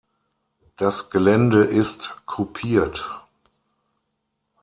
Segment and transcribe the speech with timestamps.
[0.77, 3.23] Das Gelände ist kupiert.